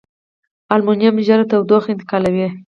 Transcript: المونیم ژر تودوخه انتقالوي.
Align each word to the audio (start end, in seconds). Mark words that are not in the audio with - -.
المونیم 0.73 1.15
ژر 1.27 1.39
تودوخه 1.49 1.89
انتقالوي. 1.91 2.47